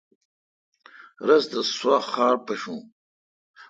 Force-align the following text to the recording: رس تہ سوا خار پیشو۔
رس 1.27 1.43
تہ 1.51 1.59
سوا 1.77 1.97
خار 2.11 2.35
پیشو۔ 2.45 2.75